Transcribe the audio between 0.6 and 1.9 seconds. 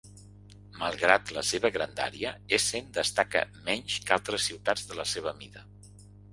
Malgrat la seva